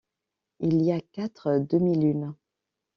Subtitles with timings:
[0.61, 2.33] Il y a quatre demi-lunes.